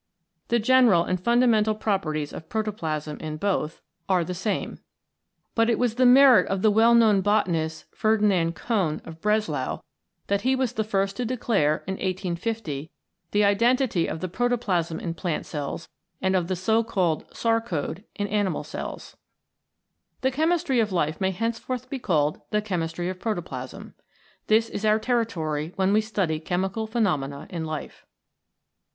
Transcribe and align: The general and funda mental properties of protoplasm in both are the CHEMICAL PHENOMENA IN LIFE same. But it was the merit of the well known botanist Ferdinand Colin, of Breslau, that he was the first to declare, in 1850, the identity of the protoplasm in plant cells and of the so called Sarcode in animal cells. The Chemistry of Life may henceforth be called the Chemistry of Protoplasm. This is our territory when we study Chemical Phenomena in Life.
The 0.47 0.57
general 0.57 1.03
and 1.03 1.23
funda 1.23 1.45
mental 1.45 1.75
properties 1.75 2.33
of 2.33 2.49
protoplasm 2.49 3.19
in 3.19 3.37
both 3.37 3.81
are 4.09 4.23
the 4.23 4.33
CHEMICAL 4.33 4.77
PHENOMENA 4.77 4.77
IN 4.77 4.77
LIFE 4.77 4.79
same. 4.79 4.85
But 5.53 5.69
it 5.69 5.77
was 5.77 5.93
the 5.93 6.05
merit 6.07 6.47
of 6.47 6.63
the 6.63 6.71
well 6.71 6.95
known 6.95 7.21
botanist 7.21 7.85
Ferdinand 7.93 8.55
Colin, 8.55 9.03
of 9.05 9.21
Breslau, 9.21 9.81
that 10.25 10.41
he 10.41 10.55
was 10.55 10.73
the 10.73 10.83
first 10.83 11.17
to 11.17 11.23
declare, 11.25 11.83
in 11.85 11.97
1850, 11.97 12.89
the 13.29 13.43
identity 13.43 14.07
of 14.07 14.21
the 14.21 14.27
protoplasm 14.27 14.99
in 14.99 15.13
plant 15.13 15.45
cells 15.45 15.87
and 16.19 16.35
of 16.35 16.47
the 16.47 16.55
so 16.55 16.83
called 16.83 17.29
Sarcode 17.29 18.03
in 18.15 18.25
animal 18.27 18.63
cells. 18.63 19.15
The 20.21 20.31
Chemistry 20.31 20.79
of 20.79 20.91
Life 20.91 21.21
may 21.21 21.29
henceforth 21.29 21.91
be 21.91 21.99
called 21.99 22.41
the 22.49 22.63
Chemistry 22.63 23.07
of 23.09 23.19
Protoplasm. 23.19 23.93
This 24.47 24.67
is 24.67 24.83
our 24.83 24.97
territory 24.97 25.73
when 25.75 25.93
we 25.93 26.01
study 26.01 26.39
Chemical 26.39 26.87
Phenomena 26.87 27.45
in 27.51 27.65
Life. 27.65 28.07